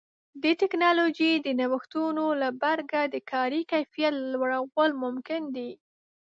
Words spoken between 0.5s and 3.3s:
ټکنالوژۍ د نوښتونو له برکه د